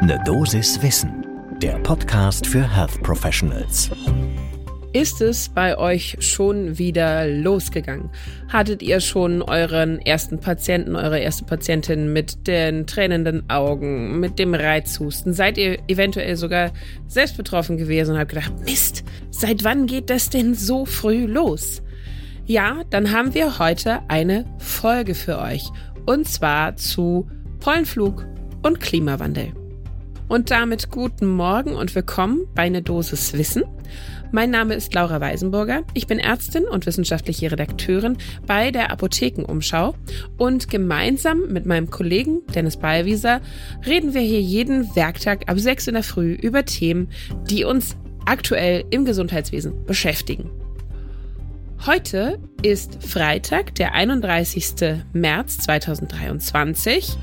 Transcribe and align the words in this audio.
Ne 0.00 0.16
Dosis 0.24 0.80
Wissen, 0.80 1.26
der 1.60 1.76
Podcast 1.80 2.46
für 2.46 2.62
Health 2.62 3.02
Professionals. 3.02 3.90
Ist 4.92 5.20
es 5.20 5.48
bei 5.48 5.76
euch 5.76 6.16
schon 6.20 6.78
wieder 6.78 7.26
losgegangen? 7.26 8.08
Hattet 8.46 8.80
ihr 8.80 9.00
schon 9.00 9.42
euren 9.42 9.98
ersten 9.98 10.38
Patienten, 10.38 10.94
eure 10.94 11.18
erste 11.18 11.44
Patientin 11.44 12.12
mit 12.12 12.46
den 12.46 12.86
tränenden 12.86 13.50
Augen, 13.50 14.20
mit 14.20 14.38
dem 14.38 14.54
Reizhusten? 14.54 15.32
Seid 15.32 15.58
ihr 15.58 15.80
eventuell 15.88 16.36
sogar 16.36 16.70
selbst 17.08 17.36
betroffen 17.36 17.76
gewesen 17.76 18.12
und 18.12 18.20
habt 18.20 18.30
gedacht, 18.30 18.52
Mist, 18.64 19.02
seit 19.30 19.64
wann 19.64 19.86
geht 19.86 20.10
das 20.10 20.30
denn 20.30 20.54
so 20.54 20.86
früh 20.86 21.26
los? 21.26 21.82
Ja, 22.46 22.82
dann 22.90 23.10
haben 23.10 23.34
wir 23.34 23.58
heute 23.58 23.98
eine 24.06 24.44
Folge 24.58 25.16
für 25.16 25.40
euch. 25.40 25.68
Und 26.06 26.28
zwar 26.28 26.76
zu 26.76 27.28
Pollenflug 27.58 28.24
und 28.62 28.78
Klimawandel. 28.78 29.52
Und 30.28 30.50
damit 30.50 30.90
guten 30.90 31.26
Morgen 31.26 31.72
und 31.72 31.94
willkommen 31.94 32.46
bei 32.54 32.64
eine 32.64 32.82
Dosis 32.82 33.32
Wissen. 33.32 33.64
Mein 34.30 34.50
Name 34.50 34.74
ist 34.74 34.92
Laura 34.92 35.22
Weisenburger. 35.22 35.84
Ich 35.94 36.06
bin 36.06 36.18
Ärztin 36.18 36.64
und 36.64 36.84
wissenschaftliche 36.84 37.50
Redakteurin 37.50 38.18
bei 38.46 38.70
der 38.70 38.90
Apothekenumschau 38.90 39.94
und 40.36 40.68
gemeinsam 40.68 41.48
mit 41.48 41.64
meinem 41.64 41.88
Kollegen 41.88 42.42
Dennis 42.54 42.76
Ballwieser 42.76 43.40
reden 43.86 44.12
wir 44.12 44.20
hier 44.20 44.42
jeden 44.42 44.94
Werktag 44.94 45.48
ab 45.48 45.58
6 45.58 45.88
in 45.88 45.94
der 45.94 46.02
Früh 46.02 46.34
über 46.34 46.66
Themen, 46.66 47.08
die 47.48 47.64
uns 47.64 47.96
aktuell 48.26 48.84
im 48.90 49.06
Gesundheitswesen 49.06 49.86
beschäftigen. 49.86 50.50
Heute 51.86 52.38
ist 52.60 53.02
Freitag, 53.02 53.76
der 53.76 53.94
31. 53.94 54.74
März 55.14 55.56
2023. 55.58 57.16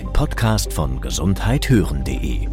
Ein 0.00 0.14
Podcast 0.14 0.72
von 0.72 0.98
gesundheithören.de 1.02 2.48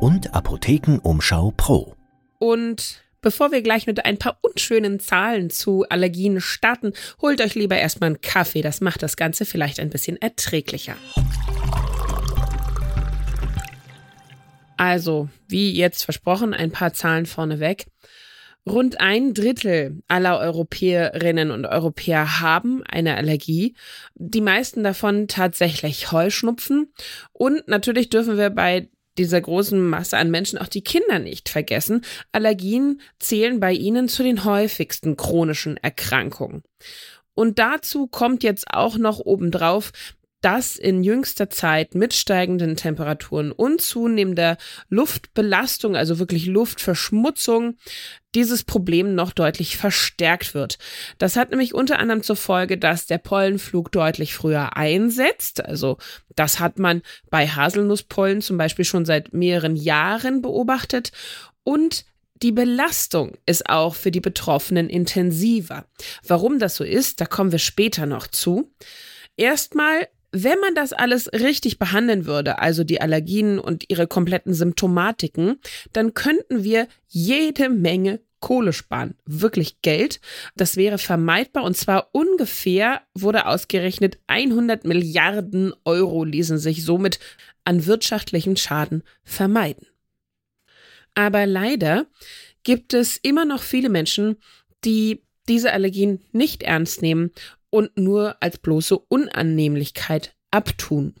und 0.00 0.34
Apothekenumschau 0.34 1.52
Pro. 1.56 1.94
Und 2.40 3.04
bevor 3.20 3.52
wir 3.52 3.62
gleich 3.62 3.86
mit 3.86 4.04
ein 4.04 4.18
paar 4.18 4.38
unschönen 4.40 4.98
Zahlen 4.98 5.50
zu 5.50 5.84
Allergien 5.88 6.40
starten, 6.40 6.94
holt 7.20 7.40
euch 7.40 7.54
lieber 7.54 7.76
erstmal 7.76 8.08
einen 8.08 8.20
Kaffee. 8.20 8.60
Das 8.60 8.80
macht 8.80 9.04
das 9.04 9.16
Ganze 9.16 9.44
vielleicht 9.44 9.78
ein 9.78 9.90
bisschen 9.90 10.20
erträglicher. 10.20 10.96
Also, 14.76 15.28
wie 15.46 15.70
jetzt 15.70 16.02
versprochen, 16.02 16.54
ein 16.54 16.72
paar 16.72 16.92
Zahlen 16.92 17.24
vorneweg. 17.24 17.86
Rund 18.68 19.00
ein 19.00 19.34
Drittel 19.34 20.02
aller 20.06 20.38
Europäerinnen 20.38 21.50
und 21.50 21.66
Europäer 21.66 22.40
haben 22.40 22.82
eine 22.84 23.16
Allergie. 23.16 23.74
Die 24.14 24.40
meisten 24.40 24.84
davon 24.84 25.26
tatsächlich 25.26 26.12
Heuschnupfen. 26.12 26.92
Und 27.32 27.66
natürlich 27.66 28.08
dürfen 28.08 28.38
wir 28.38 28.50
bei 28.50 28.88
dieser 29.18 29.40
großen 29.40 29.80
Masse 29.84 30.16
an 30.16 30.30
Menschen 30.30 30.58
auch 30.58 30.68
die 30.68 30.84
Kinder 30.84 31.18
nicht 31.18 31.48
vergessen. 31.48 32.02
Allergien 32.30 33.00
zählen 33.18 33.60
bei 33.60 33.72
ihnen 33.72 34.08
zu 34.08 34.22
den 34.22 34.44
häufigsten 34.44 35.16
chronischen 35.16 35.76
Erkrankungen. 35.76 36.62
Und 37.34 37.58
dazu 37.58 38.06
kommt 38.06 38.42
jetzt 38.42 38.66
auch 38.70 38.96
noch 38.96 39.18
obendrauf, 39.18 39.92
dass 40.42 40.76
in 40.76 41.02
jüngster 41.02 41.48
Zeit 41.48 41.94
mit 41.94 42.12
steigenden 42.12 42.76
Temperaturen 42.76 43.52
und 43.52 43.80
zunehmender 43.80 44.58
Luftbelastung, 44.90 45.96
also 45.96 46.18
wirklich 46.18 46.46
Luftverschmutzung, 46.46 47.76
dieses 48.34 48.64
Problem 48.64 49.14
noch 49.14 49.32
deutlich 49.32 49.76
verstärkt 49.76 50.54
wird. 50.54 50.78
Das 51.18 51.36
hat 51.36 51.50
nämlich 51.50 51.74
unter 51.74 51.98
anderem 51.98 52.22
zur 52.22 52.36
Folge, 52.36 52.76
dass 52.76 53.06
der 53.06 53.18
Pollenflug 53.18 53.92
deutlich 53.92 54.34
früher 54.34 54.76
einsetzt. 54.76 55.64
Also 55.64 55.98
das 56.34 56.58
hat 56.58 56.78
man 56.78 57.02
bei 57.30 57.46
Haselnusspollen 57.46 58.42
zum 58.42 58.58
Beispiel 58.58 58.84
schon 58.84 59.04
seit 59.04 59.32
mehreren 59.32 59.76
Jahren 59.76 60.42
beobachtet. 60.42 61.12
Und 61.62 62.04
die 62.42 62.52
Belastung 62.52 63.36
ist 63.46 63.68
auch 63.68 63.94
für 63.94 64.10
die 64.10 64.20
Betroffenen 64.20 64.88
intensiver. 64.88 65.84
Warum 66.26 66.58
das 66.58 66.74
so 66.74 66.82
ist, 66.82 67.20
da 67.20 67.26
kommen 67.26 67.52
wir 67.52 67.60
später 67.60 68.06
noch 68.06 68.26
zu. 68.26 68.72
Erstmal 69.36 70.08
wenn 70.32 70.58
man 70.60 70.74
das 70.74 70.92
alles 70.94 71.30
richtig 71.32 71.78
behandeln 71.78 72.24
würde, 72.24 72.58
also 72.58 72.84
die 72.84 73.00
Allergien 73.00 73.58
und 73.58 73.84
ihre 73.88 74.06
kompletten 74.06 74.54
Symptomatiken, 74.54 75.60
dann 75.92 76.14
könnten 76.14 76.64
wir 76.64 76.88
jede 77.06 77.68
Menge 77.68 78.20
Kohle 78.40 78.72
sparen. 78.72 79.14
Wirklich 79.24 79.82
Geld. 79.82 80.20
Das 80.56 80.76
wäre 80.76 80.98
vermeidbar 80.98 81.64
und 81.64 81.76
zwar 81.76 82.08
ungefähr 82.12 83.02
wurde 83.14 83.46
ausgerechnet 83.46 84.18
100 84.26 84.84
Milliarden 84.84 85.72
Euro 85.84 86.24
ließen 86.24 86.58
sich 86.58 86.84
somit 86.84 87.20
an 87.64 87.86
wirtschaftlichem 87.86 88.56
Schaden 88.56 89.04
vermeiden. 89.22 89.86
Aber 91.14 91.46
leider 91.46 92.06
gibt 92.64 92.94
es 92.94 93.16
immer 93.16 93.44
noch 93.44 93.62
viele 93.62 93.90
Menschen, 93.90 94.36
die 94.84 95.22
diese 95.48 95.72
Allergien 95.72 96.24
nicht 96.32 96.62
ernst 96.62 97.02
nehmen 97.02 97.32
und 97.72 97.96
nur 97.96 98.36
als 98.40 98.58
bloße 98.58 98.98
Unannehmlichkeit 98.98 100.36
abtun. 100.50 101.14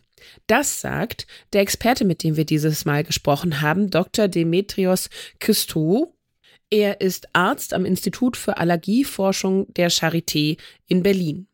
Das 0.46 0.80
sagt 0.80 1.26
der 1.52 1.62
Experte, 1.62 2.04
mit 2.04 2.22
dem 2.22 2.36
wir 2.36 2.44
dieses 2.44 2.84
Mal 2.84 3.02
gesprochen 3.02 3.60
haben, 3.60 3.90
Dr. 3.90 4.28
Demetrios 4.28 5.08
Christou. 5.40 6.14
Er 6.70 7.00
ist 7.00 7.28
Arzt 7.32 7.74
am 7.74 7.84
Institut 7.84 8.36
für 8.36 8.58
Allergieforschung 8.58 9.72
der 9.74 9.90
Charité 9.90 10.58
in 10.86 11.02
Berlin. 11.02 11.48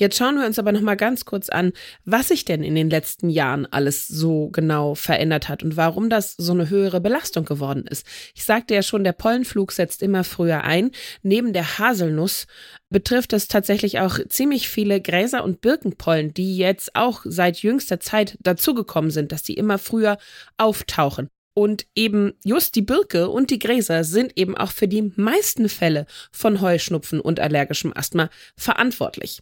Jetzt 0.00 0.16
schauen 0.16 0.38
wir 0.38 0.46
uns 0.46 0.58
aber 0.58 0.72
noch 0.72 0.80
mal 0.80 0.94
ganz 0.94 1.26
kurz 1.26 1.50
an, 1.50 1.74
was 2.06 2.28
sich 2.28 2.46
denn 2.46 2.62
in 2.62 2.74
den 2.74 2.88
letzten 2.88 3.28
Jahren 3.28 3.66
alles 3.66 4.08
so 4.08 4.48
genau 4.48 4.94
verändert 4.94 5.50
hat 5.50 5.62
und 5.62 5.76
warum 5.76 6.08
das 6.08 6.36
so 6.38 6.54
eine 6.54 6.70
höhere 6.70 7.02
Belastung 7.02 7.44
geworden 7.44 7.84
ist. 7.86 8.06
Ich 8.34 8.44
sagte 8.44 8.72
ja 8.72 8.82
schon, 8.82 9.04
der 9.04 9.12
Pollenflug 9.12 9.72
setzt 9.72 10.02
immer 10.02 10.24
früher 10.24 10.64
ein. 10.64 10.90
Neben 11.22 11.52
der 11.52 11.78
Haselnuss 11.78 12.46
betrifft 12.88 13.34
es 13.34 13.46
tatsächlich 13.46 14.00
auch 14.00 14.18
ziemlich 14.26 14.70
viele 14.70 15.02
Gräser 15.02 15.44
und 15.44 15.60
Birkenpollen, 15.60 16.32
die 16.32 16.56
jetzt 16.56 16.96
auch 16.96 17.20
seit 17.26 17.58
jüngster 17.58 18.00
Zeit 18.00 18.38
dazugekommen 18.40 19.10
sind, 19.10 19.32
dass 19.32 19.42
die 19.42 19.52
immer 19.54 19.76
früher 19.76 20.16
auftauchen. 20.56 21.28
Und 21.52 21.84
eben 21.94 22.32
just 22.42 22.74
die 22.74 22.80
Birke 22.80 23.28
und 23.28 23.50
die 23.50 23.58
Gräser 23.58 24.04
sind 24.04 24.38
eben 24.38 24.56
auch 24.56 24.70
für 24.70 24.88
die 24.88 25.12
meisten 25.16 25.68
Fälle 25.68 26.06
von 26.32 26.62
Heuschnupfen 26.62 27.20
und 27.20 27.38
allergischem 27.38 27.92
Asthma 27.94 28.30
verantwortlich. 28.56 29.40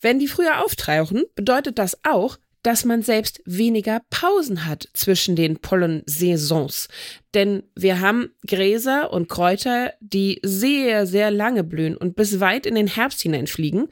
Wenn 0.00 0.18
die 0.18 0.28
früher 0.28 0.64
auftauchen, 0.64 1.24
bedeutet 1.34 1.78
das 1.78 1.98
auch, 2.04 2.38
dass 2.62 2.84
man 2.84 3.02
selbst 3.02 3.40
weniger 3.44 4.02
Pausen 4.10 4.66
hat 4.66 4.88
zwischen 4.92 5.34
den 5.34 5.58
Pollensaisons. 5.58 6.88
Denn 7.34 7.62
wir 7.74 8.00
haben 8.00 8.30
Gräser 8.46 9.12
und 9.12 9.28
Kräuter, 9.28 9.94
die 10.00 10.40
sehr, 10.42 11.06
sehr 11.06 11.30
lange 11.30 11.64
blühen 11.64 11.96
und 11.96 12.16
bis 12.16 12.40
weit 12.40 12.66
in 12.66 12.74
den 12.74 12.86
Herbst 12.86 13.22
hineinfliegen. 13.22 13.88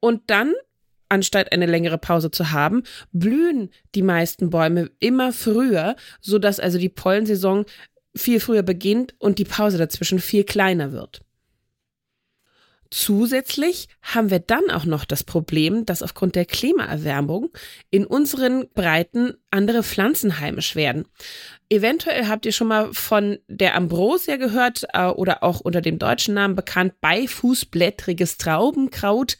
Und 0.00 0.22
dann, 0.28 0.54
anstatt 1.08 1.52
eine 1.52 1.66
längere 1.66 1.98
Pause 1.98 2.30
zu 2.30 2.52
haben, 2.52 2.84
blühen 3.12 3.70
die 3.94 4.02
meisten 4.02 4.50
Bäume 4.50 4.90
immer 4.98 5.32
früher, 5.32 5.96
sodass 6.20 6.58
also 6.58 6.78
die 6.78 6.88
Pollensaison 6.88 7.66
viel 8.14 8.40
früher 8.40 8.62
beginnt 8.62 9.14
und 9.18 9.38
die 9.38 9.44
Pause 9.44 9.76
dazwischen 9.76 10.20
viel 10.20 10.44
kleiner 10.44 10.92
wird. 10.92 11.20
Zusätzlich 12.90 13.88
haben 14.02 14.30
wir 14.30 14.38
dann 14.38 14.70
auch 14.70 14.84
noch 14.84 15.04
das 15.04 15.24
Problem, 15.24 15.86
dass 15.86 16.02
aufgrund 16.02 16.34
der 16.34 16.44
Klimaerwärmung 16.44 17.50
in 17.90 18.06
unseren 18.06 18.68
Breiten 18.74 19.34
andere 19.50 19.82
Pflanzen 19.82 20.40
heimisch 20.40 20.76
werden. 20.76 21.06
Eventuell 21.68 22.28
habt 22.28 22.46
ihr 22.46 22.52
schon 22.52 22.68
mal 22.68 22.92
von 22.92 23.38
der 23.48 23.74
Ambrosia 23.74 24.36
gehört 24.36 24.84
äh, 24.92 25.06
oder 25.06 25.42
auch 25.42 25.60
unter 25.60 25.80
dem 25.80 25.98
deutschen 25.98 26.34
Namen 26.34 26.54
bekannt 26.54 27.00
Beifußblättriges 27.00 28.38
Traubenkraut. 28.38 29.36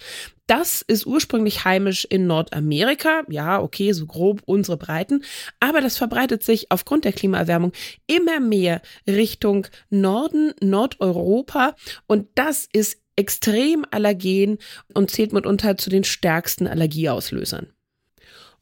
Das 0.48 0.82
ist 0.82 1.06
ursprünglich 1.06 1.64
heimisch 1.64 2.04
in 2.04 2.26
Nordamerika. 2.26 3.22
Ja, 3.28 3.60
okay, 3.60 3.92
so 3.92 4.06
grob 4.06 4.42
unsere 4.44 4.76
Breiten. 4.76 5.24
Aber 5.60 5.80
das 5.80 5.96
verbreitet 5.96 6.44
sich 6.44 6.70
aufgrund 6.70 7.04
der 7.04 7.12
Klimaerwärmung 7.12 7.72
immer 8.06 8.38
mehr 8.38 8.80
Richtung 9.08 9.66
Norden, 9.90 10.52
Nordeuropa. 10.60 11.74
Und 12.06 12.28
das 12.36 12.68
ist 12.72 13.00
extrem 13.16 13.84
allergen 13.90 14.58
und 14.94 15.10
zählt 15.10 15.32
mitunter 15.32 15.76
zu 15.76 15.90
den 15.90 16.04
stärksten 16.04 16.66
Allergieauslösern. 16.66 17.72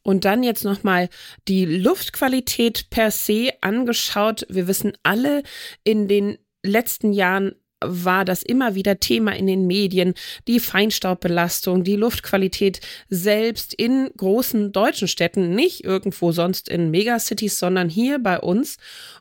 Und 0.01 0.23
dann 0.23 0.43
jetzt 0.43 0.63
nochmal 0.63 1.09
die 1.47 1.65
Luftqualität 1.65 2.89
per 2.91 3.09
se 3.09 3.51
angeschaut. 3.61 4.45
Wir 4.49 4.67
wissen 4.67 4.93
alle, 5.03 5.41
in 5.83 6.07
den 6.07 6.37
letzten 6.63 7.11
Jahren 7.11 7.55
war 7.83 8.23
das 8.25 8.43
immer 8.43 8.75
wieder 8.75 8.99
Thema 8.99 9.35
in 9.35 9.47
den 9.47 9.67
Medien, 9.67 10.13
die 10.47 10.59
Feinstaubbelastung, 10.59 11.83
die 11.83 11.95
Luftqualität 11.95 12.81
selbst 13.09 13.73
in 13.73 14.11
großen 14.15 14.71
deutschen 14.71 15.07
Städten, 15.07 15.55
nicht 15.55 15.83
irgendwo 15.83 16.31
sonst 16.31 16.69
in 16.69 16.91
Megacities, 16.91 17.59
sondern 17.59 17.89
hier 17.89 18.19
bei 18.19 18.39
uns. 18.39 18.77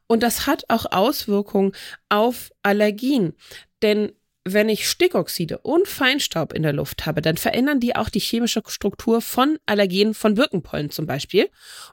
Und 0.06 0.22
das 0.22 0.46
hat 0.46 0.64
auch 0.68 0.86
Auswirkungen 0.92 1.72
auf 2.08 2.52
Allergien. 2.62 3.34
Denn 3.82 4.12
wenn 4.44 4.68
ich 4.68 4.88
Stickoxide 4.88 5.58
und 5.58 5.88
Feinstaub 5.88 6.52
in 6.52 6.62
der 6.62 6.74
Luft 6.74 7.06
habe, 7.06 7.22
dann 7.22 7.36
verändern 7.38 7.80
die 7.80 7.96
auch 7.96 8.10
die 8.10 8.20
chemische 8.20 8.62
Struktur 8.66 9.22
von 9.22 9.58
Allergenen 9.64 10.14
von 10.14 10.34
Birkenpollen 10.34 10.90
zum 10.90 11.06
Beispiel 11.06 11.48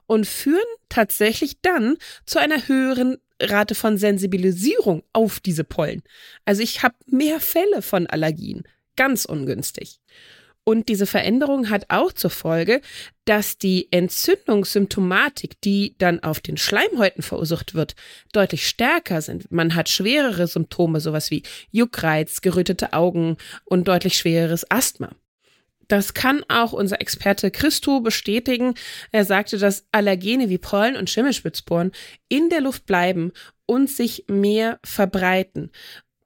und 0.06 0.26
führen 0.26 0.60
tatsächlich 0.88 1.60
dann 1.62 1.96
zu 2.26 2.38
einer 2.38 2.68
höheren 2.68 3.16
Rate 3.40 3.74
von 3.74 3.96
Sensibilisierung 3.96 5.02
auf 5.12 5.40
diese 5.40 5.64
Pollen. 5.64 6.02
Also 6.44 6.62
ich 6.62 6.82
habe 6.82 6.94
mehr 7.06 7.40
Fälle 7.40 7.82
von 7.82 8.06
Allergien. 8.06 8.64
Ganz 8.96 9.24
ungünstig. 9.24 10.00
Und 10.64 10.88
diese 10.88 11.06
Veränderung 11.06 11.70
hat 11.70 11.86
auch 11.88 12.12
zur 12.12 12.30
Folge, 12.30 12.80
dass 13.24 13.58
die 13.58 13.88
Entzündungssymptomatik, 13.90 15.60
die 15.60 15.96
dann 15.98 16.22
auf 16.22 16.40
den 16.40 16.56
Schleimhäuten 16.56 17.22
verursacht 17.22 17.74
wird, 17.74 17.96
deutlich 18.32 18.68
stärker 18.68 19.22
sind. 19.22 19.50
Man 19.50 19.74
hat 19.74 19.88
schwerere 19.88 20.46
Symptome, 20.46 21.00
sowas 21.00 21.30
wie 21.32 21.42
Juckreiz, 21.72 22.42
gerötete 22.42 22.92
Augen 22.92 23.38
und 23.64 23.88
deutlich 23.88 24.16
schwereres 24.16 24.70
Asthma. 24.70 25.10
Das 25.88 26.14
kann 26.14 26.44
auch 26.48 26.72
unser 26.72 27.00
Experte 27.00 27.50
Christo 27.50 28.00
bestätigen. 28.00 28.74
Er 29.10 29.24
sagte, 29.24 29.58
dass 29.58 29.84
Allergene 29.90 30.48
wie 30.48 30.58
Pollen 30.58 30.96
und 30.96 31.10
Schimmelspitzbohren 31.10 31.92
in 32.28 32.48
der 32.48 32.60
Luft 32.60 32.86
bleiben 32.86 33.32
und 33.66 33.90
sich 33.90 34.24
mehr 34.28 34.78
verbreiten. 34.84 35.70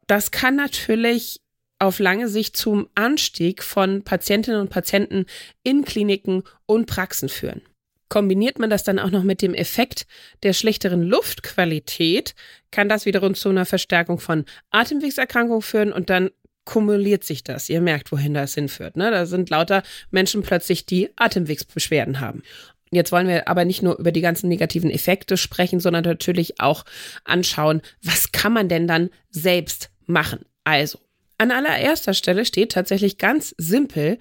Das 0.06 0.30
kann 0.30 0.56
natürlich 0.56 1.40
auf 1.78 1.98
lange 1.98 2.28
Sicht 2.28 2.56
zum 2.56 2.88
Anstieg 2.94 3.62
von 3.62 4.02
Patientinnen 4.02 4.60
und 4.60 4.70
Patienten 4.70 5.26
in 5.62 5.84
Kliniken 5.84 6.42
und 6.66 6.86
Praxen 6.86 7.28
führen. 7.28 7.62
Kombiniert 8.08 8.58
man 8.58 8.70
das 8.70 8.84
dann 8.84 9.00
auch 9.00 9.10
noch 9.10 9.24
mit 9.24 9.42
dem 9.42 9.52
Effekt 9.52 10.06
der 10.44 10.52
schlechteren 10.52 11.02
Luftqualität, 11.02 12.34
kann 12.70 12.88
das 12.88 13.04
wiederum 13.04 13.34
zu 13.34 13.48
einer 13.48 13.66
Verstärkung 13.66 14.20
von 14.20 14.44
Atemwegserkrankungen 14.70 15.62
führen 15.62 15.92
und 15.92 16.08
dann 16.08 16.30
kumuliert 16.64 17.24
sich 17.24 17.42
das. 17.42 17.68
Ihr 17.68 17.80
merkt, 17.80 18.12
wohin 18.12 18.34
das 18.34 18.54
hinführt. 18.54 18.96
Ne? 18.96 19.10
Da 19.10 19.26
sind 19.26 19.50
lauter 19.50 19.82
Menschen 20.10 20.42
plötzlich, 20.42 20.86
die 20.86 21.10
Atemwegsbeschwerden 21.16 22.20
haben. 22.20 22.42
Jetzt 22.90 23.10
wollen 23.10 23.26
wir 23.26 23.48
aber 23.48 23.64
nicht 23.64 23.82
nur 23.82 23.98
über 23.98 24.12
die 24.12 24.20
ganzen 24.20 24.48
negativen 24.48 24.90
Effekte 24.90 25.36
sprechen, 25.36 25.80
sondern 25.80 26.04
natürlich 26.04 26.60
auch 26.60 26.84
anschauen, 27.24 27.82
was 28.02 28.30
kann 28.30 28.52
man 28.52 28.68
denn 28.68 28.86
dann 28.86 29.10
selbst 29.30 29.90
machen. 30.06 30.44
Also, 30.64 30.98
an 31.38 31.50
allererster 31.50 32.14
Stelle 32.14 32.44
steht 32.44 32.72
tatsächlich 32.72 33.18
ganz 33.18 33.54
simpel, 33.58 34.18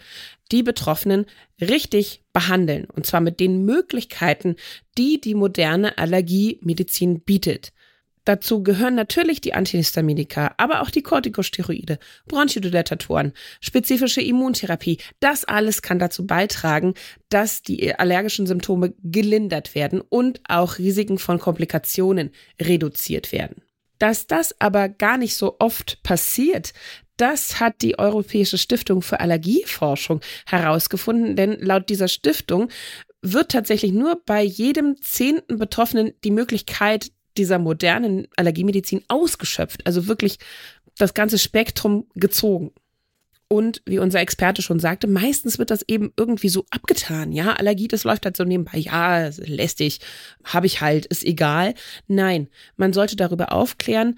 die 0.51 0.63
Betroffenen 0.63 1.25
richtig 1.62 2.23
behandeln. 2.33 2.85
Und 2.85 3.06
zwar 3.06 3.21
mit 3.21 3.39
den 3.39 3.65
Möglichkeiten, 3.65 4.56
die 4.97 5.21
die 5.21 5.35
moderne 5.35 5.97
Allergiemedizin 5.97 7.21
bietet. 7.21 7.71
Dazu 8.25 8.63
gehören 8.63 8.95
natürlich 8.95 9.39
die 9.39 9.53
Antihistaminika, 9.53 10.56
aber 10.57 10.81
auch 10.81 10.89
die 10.89 11.03
Corticosteroide, 11.03 12.00
Bronchodilatatoren, 12.27 13.33
spezifische 13.61 14.21
Immuntherapie. 14.21 14.97
Das 15.19 15.45
alles 15.45 15.83
kann 15.83 16.00
dazu 16.00 16.25
beitragen, 16.25 16.95
dass 17.29 17.61
die 17.61 17.94
allergischen 17.94 18.47
Symptome 18.47 18.95
gelindert 19.03 19.75
werden 19.75 20.01
und 20.01 20.41
auch 20.50 20.79
Risiken 20.79 21.19
von 21.19 21.38
Komplikationen 21.38 22.31
reduziert 22.59 23.31
werden. 23.31 23.61
Dass 24.00 24.25
das 24.25 24.59
aber 24.59 24.89
gar 24.89 25.18
nicht 25.18 25.35
so 25.35 25.57
oft 25.59 26.01
passiert, 26.01 26.73
das 27.17 27.59
hat 27.59 27.81
die 27.81 27.97
Europäische 27.97 28.57
Stiftung 28.57 29.01
für 29.01 29.19
Allergieforschung 29.19 30.21
herausgefunden, 30.45 31.35
denn 31.35 31.59
laut 31.59 31.89
dieser 31.89 32.07
Stiftung 32.07 32.69
wird 33.21 33.51
tatsächlich 33.51 33.91
nur 33.91 34.21
bei 34.25 34.44
jedem 34.44 35.01
zehnten 35.01 35.57
Betroffenen 35.57 36.13
die 36.23 36.31
Möglichkeit 36.31 37.12
dieser 37.38 37.59
modernen 37.59 38.27
Allergiemedizin 38.35 39.03
ausgeschöpft, 39.07 39.85
also 39.85 40.07
wirklich 40.07 40.38
das 40.97 41.13
ganze 41.13 41.38
Spektrum 41.38 42.07
gezogen. 42.13 42.71
Und 43.47 43.83
wie 43.85 44.00
unser 44.00 44.21
Experte 44.21 44.61
schon 44.61 44.79
sagte, 44.79 45.07
meistens 45.07 45.59
wird 45.59 45.69
das 45.69 45.83
eben 45.88 46.11
irgendwie 46.18 46.50
so 46.50 46.65
abgetan. 46.71 47.31
Ja, 47.31 47.53
Allergie, 47.53 47.88
das 47.88 48.03
läuft 48.03 48.25
halt 48.25 48.35
so 48.35 48.44
nebenbei. 48.44 48.79
Ja, 48.79 49.29
lästig, 49.38 50.00
habe 50.44 50.65
ich 50.65 50.81
halt, 50.81 51.06
ist 51.06 51.23
egal. 51.23 51.75
Nein, 52.07 52.47
man 52.75 52.91
sollte 52.91 53.15
darüber 53.15 53.51
aufklären, 53.51 54.18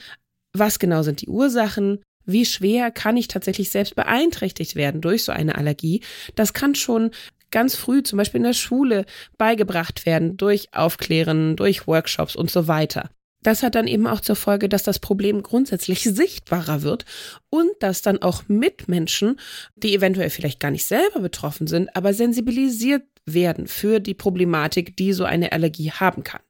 was 0.53 0.79
genau 0.79 1.03
sind 1.03 1.21
die 1.21 1.27
Ursachen, 1.27 1.99
wie 2.27 2.45
schwer 2.45 2.91
kann 2.91 3.17
ich 3.17 3.27
tatsächlich 3.27 3.71
selbst 3.71 3.95
beeinträchtigt 3.95 4.75
werden 4.75 5.01
durch 5.01 5.23
so 5.23 5.31
eine 5.31 5.55
Allergie. 5.55 6.01
Das 6.35 6.53
kann 6.53 6.75
schon 6.75 7.11
ganz 7.49 7.75
früh, 7.75 8.03
zum 8.03 8.17
Beispiel 8.17 8.39
in 8.39 8.43
der 8.43 8.53
Schule, 8.53 9.05
beigebracht 9.37 10.05
werden 10.05 10.37
durch 10.37 10.73
Aufklären, 10.73 11.55
durch 11.55 11.87
Workshops 11.87 12.35
und 12.35 12.51
so 12.51 12.67
weiter. 12.67 13.09
Das 13.43 13.63
hat 13.63 13.75
dann 13.75 13.87
eben 13.87 14.07
auch 14.07 14.19
zur 14.19 14.35
Folge, 14.35 14.67
dass 14.67 14.83
das 14.83 14.99
Problem 14.99 15.41
grundsätzlich 15.41 16.03
sichtbarer 16.03 16.81
wird 16.81 17.05
und 17.49 17.71
dass 17.79 18.01
dann 18.01 18.21
auch 18.21 18.43
Mitmenschen, 18.47 19.39
die 19.75 19.95
eventuell 19.95 20.29
vielleicht 20.29 20.59
gar 20.59 20.71
nicht 20.71 20.85
selber 20.85 21.21
betroffen 21.21 21.67
sind, 21.67 21.95
aber 21.95 22.13
sensibilisiert 22.13 23.03
werden 23.25 23.67
für 23.67 23.99
die 23.99 24.13
Problematik, 24.13 24.97
die 24.97 25.13
so 25.13 25.23
eine 25.23 25.51
Allergie 25.51 25.91
haben 25.91 26.23
kann. 26.23 26.41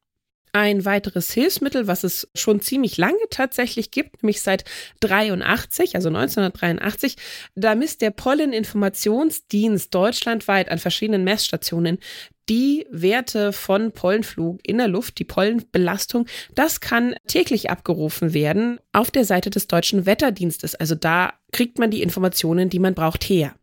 Ein 0.57 0.85
weiteres 0.85 1.31
Hilfsmittel, 1.31 1.85
was 1.85 2.03
es 2.03 2.27
schon 2.33 2.61
ziemlich 2.61 2.97
lange 2.97 3.19
tatsächlich 3.29 3.91
gibt, 3.91 4.23
nämlich 4.23 4.41
seit 4.41 4.63
83, 5.01 5.93
also 5.93 6.09
1983, 6.09 7.15
da 7.53 7.75
misst 7.75 8.01
der 8.01 8.09
Polleninformationsdienst 8.09 9.93
deutschlandweit 9.93 10.71
an 10.71 10.79
verschiedenen 10.79 11.23
Messstationen 11.23 11.99
die 12.49 12.87
Werte 12.89 13.53
von 13.53 13.91
Pollenflug 13.91 14.59
in 14.63 14.79
der 14.79 14.87
Luft, 14.87 15.19
die 15.19 15.25
Pollenbelastung, 15.25 16.25
das 16.55 16.81
kann 16.81 17.13
täglich 17.27 17.69
abgerufen 17.69 18.33
werden 18.33 18.79
auf 18.93 19.11
der 19.11 19.25
Seite 19.25 19.51
des 19.51 19.67
deutschen 19.67 20.07
Wetterdienstes. 20.07 20.73
Also 20.73 20.95
da 20.95 21.33
kriegt 21.51 21.77
man 21.77 21.91
die 21.91 22.01
Informationen, 22.01 22.71
die 22.71 22.79
man 22.79 22.95
braucht, 22.95 23.25
her. 23.25 23.53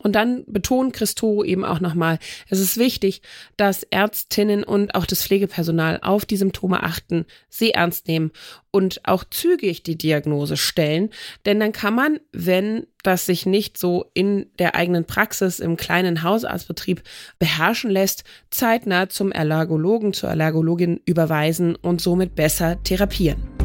Und 0.00 0.12
dann 0.12 0.44
betont 0.46 0.92
Christo 0.92 1.42
eben 1.42 1.64
auch 1.64 1.80
nochmal, 1.80 2.20
es 2.48 2.60
ist 2.60 2.76
wichtig, 2.76 3.20
dass 3.56 3.82
Ärztinnen 3.82 4.62
und 4.62 4.94
auch 4.94 5.06
das 5.06 5.24
Pflegepersonal 5.24 5.98
auf 6.02 6.24
die 6.24 6.36
Symptome 6.36 6.84
achten, 6.84 7.26
sie 7.48 7.72
ernst 7.72 8.06
nehmen 8.06 8.30
und 8.70 9.00
auch 9.04 9.24
zügig 9.24 9.82
die 9.82 9.98
Diagnose 9.98 10.56
stellen. 10.56 11.10
Denn 11.46 11.58
dann 11.58 11.72
kann 11.72 11.96
man, 11.96 12.20
wenn 12.32 12.86
das 13.02 13.26
sich 13.26 13.44
nicht 13.44 13.76
so 13.76 14.08
in 14.14 14.46
der 14.60 14.76
eigenen 14.76 15.04
Praxis 15.04 15.58
im 15.58 15.76
kleinen 15.76 16.22
Hausarztbetrieb 16.22 17.02
beherrschen 17.40 17.90
lässt, 17.90 18.22
zeitnah 18.50 19.08
zum 19.08 19.32
Allergologen, 19.32 20.12
zur 20.12 20.30
Allergologin 20.30 21.00
überweisen 21.06 21.74
und 21.74 22.00
somit 22.00 22.36
besser 22.36 22.80
therapieren. 22.84 23.57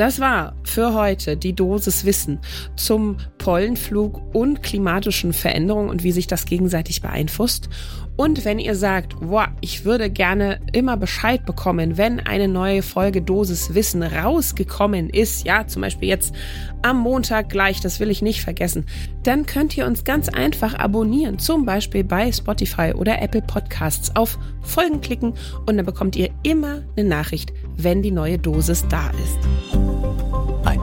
Das 0.00 0.18
war 0.18 0.54
für 0.64 0.94
heute 0.94 1.36
die 1.36 1.52
Dosis 1.52 2.06
Wissen 2.06 2.38
zum 2.74 3.18
Pollenflug 3.36 4.22
und 4.34 4.62
klimatischen 4.62 5.34
Veränderungen 5.34 5.90
und 5.90 6.02
wie 6.04 6.12
sich 6.12 6.26
das 6.26 6.46
gegenseitig 6.46 7.02
beeinflusst. 7.02 7.68
Und 8.16 8.46
wenn 8.46 8.58
ihr 8.58 8.76
sagt, 8.76 9.20
boah, 9.20 9.48
ich 9.60 9.84
würde 9.84 10.08
gerne 10.08 10.58
immer 10.72 10.96
Bescheid 10.96 11.44
bekommen, 11.44 11.98
wenn 11.98 12.18
eine 12.18 12.48
neue 12.48 12.80
Folge 12.80 13.20
Dosis 13.20 13.74
Wissen 13.74 14.02
rausgekommen 14.02 15.10
ist, 15.10 15.44
ja, 15.44 15.66
zum 15.66 15.82
Beispiel 15.82 16.08
jetzt 16.08 16.34
am 16.80 16.98
Montag 16.98 17.50
gleich, 17.50 17.80
das 17.82 18.00
will 18.00 18.08
ich 18.08 18.22
nicht 18.22 18.40
vergessen, 18.40 18.86
dann 19.22 19.44
könnt 19.44 19.76
ihr 19.76 19.84
uns 19.84 20.04
ganz 20.04 20.30
einfach 20.30 20.72
abonnieren, 20.72 21.38
zum 21.38 21.66
Beispiel 21.66 22.04
bei 22.04 22.32
Spotify 22.32 22.94
oder 22.94 23.20
Apple 23.20 23.42
Podcasts 23.42 24.16
auf 24.16 24.38
Folgen 24.62 25.02
klicken 25.02 25.34
und 25.66 25.76
dann 25.76 25.84
bekommt 25.84 26.16
ihr 26.16 26.30
immer 26.42 26.84
eine 26.96 27.06
Nachricht, 27.06 27.52
wenn 27.76 28.00
die 28.00 28.12
neue 28.12 28.38
Dosis 28.38 28.86
da 28.88 29.10
ist. 29.10 29.69